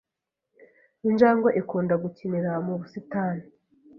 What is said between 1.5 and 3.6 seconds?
ikunda gukinira mu busitani.